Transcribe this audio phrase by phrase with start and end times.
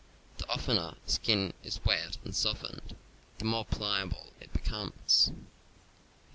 [0.39, 2.95] The oftener a skin is wet and softened,
[3.37, 5.31] the more pliable it becomes.